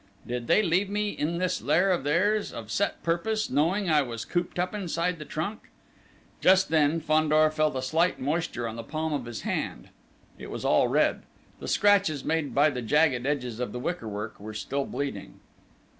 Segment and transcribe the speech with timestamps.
[0.25, 4.25] Did they leave me in this lair of theirs of set purpose, knowing I was
[4.25, 5.69] cooped up inside the trunk?"
[6.39, 9.89] Just then, Fandor felt a slight moisture on the palm of his hand:
[10.39, 11.21] it was all red:
[11.59, 15.39] the scratches, made by the jagged edges of the wickerwork, were still bleeding.